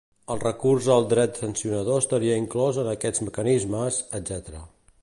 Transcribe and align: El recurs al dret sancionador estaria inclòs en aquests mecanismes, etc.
El 0.35 0.39
recurs 0.43 0.87
al 0.93 1.05
dret 1.11 1.37
sancionador 1.41 2.01
estaria 2.05 2.41
inclòs 2.45 2.81
en 2.85 2.91
aquests 2.95 3.25
mecanismes, 3.29 4.03
etc. 4.23 4.61